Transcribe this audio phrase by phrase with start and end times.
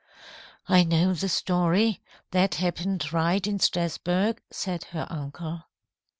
[0.67, 2.01] "I know the story.
[2.31, 5.65] That happened right in Strasburg," said her uncle.